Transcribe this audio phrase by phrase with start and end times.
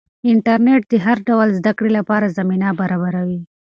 [0.31, 3.39] انټرنیټ د هر ډول زده کړې لپاره زمینه برابروي.